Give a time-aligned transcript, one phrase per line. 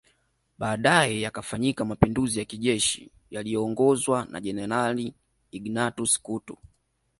[0.57, 5.13] Baadae yakafanyika Mapinduzi ya kijeshi yaliyoongozwa na Jenerali
[5.51, 6.57] Ignatius Kutu